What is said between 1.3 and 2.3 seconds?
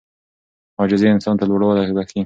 ته لوړوالی بښي.